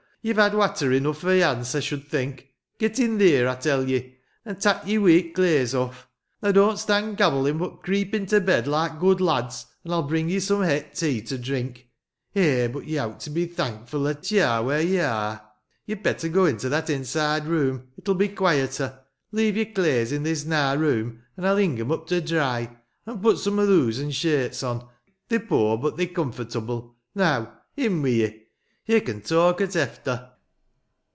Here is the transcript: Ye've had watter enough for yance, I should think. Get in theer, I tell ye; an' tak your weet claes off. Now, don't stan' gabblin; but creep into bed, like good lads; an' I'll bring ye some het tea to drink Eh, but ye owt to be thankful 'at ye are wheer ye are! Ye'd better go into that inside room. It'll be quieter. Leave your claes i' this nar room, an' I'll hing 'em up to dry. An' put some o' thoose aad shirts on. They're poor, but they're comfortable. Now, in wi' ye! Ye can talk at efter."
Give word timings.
Ye've 0.23 0.35
had 0.37 0.53
watter 0.53 0.91
enough 0.91 1.17
for 1.17 1.31
yance, 1.33 1.73
I 1.73 1.79
should 1.79 2.07
think. 2.07 2.49
Get 2.77 2.99
in 2.99 3.17
theer, 3.17 3.47
I 3.47 3.55
tell 3.55 3.89
ye; 3.89 4.17
an' 4.45 4.57
tak 4.57 4.85
your 4.85 5.01
weet 5.01 5.33
claes 5.33 5.73
off. 5.73 6.07
Now, 6.43 6.51
don't 6.51 6.77
stan' 6.77 7.15
gabblin; 7.15 7.57
but 7.57 7.81
creep 7.81 8.13
into 8.13 8.39
bed, 8.39 8.67
like 8.67 8.99
good 8.99 9.19
lads; 9.19 9.65
an' 9.83 9.91
I'll 9.91 10.03
bring 10.03 10.29
ye 10.29 10.39
some 10.39 10.61
het 10.61 10.93
tea 10.93 11.21
to 11.23 11.39
drink 11.39 11.87
Eh, 12.35 12.67
but 12.67 12.85
ye 12.85 12.99
owt 12.99 13.19
to 13.21 13.31
be 13.31 13.47
thankful 13.47 14.07
'at 14.07 14.29
ye 14.29 14.41
are 14.41 14.63
wheer 14.63 14.81
ye 14.81 14.99
are! 14.99 15.41
Ye'd 15.87 16.03
better 16.03 16.29
go 16.29 16.45
into 16.45 16.69
that 16.69 16.91
inside 16.91 17.45
room. 17.47 17.87
It'll 17.97 18.13
be 18.13 18.27
quieter. 18.29 18.99
Leave 19.31 19.57
your 19.57 19.73
claes 19.73 20.13
i' 20.13 20.17
this 20.17 20.45
nar 20.45 20.77
room, 20.77 21.23
an' 21.35 21.45
I'll 21.45 21.57
hing 21.57 21.79
'em 21.79 21.91
up 21.91 22.05
to 22.09 22.21
dry. 22.21 22.69
An' 23.07 23.21
put 23.21 23.39
some 23.39 23.57
o' 23.57 23.65
thoose 23.65 23.99
aad 23.99 24.13
shirts 24.13 24.61
on. 24.61 24.87
They're 25.29 25.39
poor, 25.39 25.79
but 25.79 25.97
they're 25.97 26.05
comfortable. 26.05 26.93
Now, 27.15 27.61
in 27.75 28.03
wi' 28.03 28.09
ye! 28.09 28.37
Ye 28.87 28.99
can 28.99 29.21
talk 29.21 29.61
at 29.61 29.75
efter." 29.75 30.27